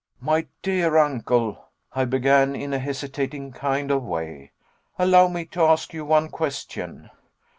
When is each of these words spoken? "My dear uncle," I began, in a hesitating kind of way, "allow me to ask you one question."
"My 0.19 0.47
dear 0.63 0.97
uncle," 0.97 1.63
I 1.93 2.05
began, 2.05 2.55
in 2.55 2.73
a 2.73 2.79
hesitating 2.79 3.51
kind 3.51 3.91
of 3.91 4.01
way, 4.01 4.51
"allow 4.97 5.27
me 5.27 5.45
to 5.53 5.61
ask 5.61 5.93
you 5.93 6.03
one 6.05 6.29
question." 6.29 7.11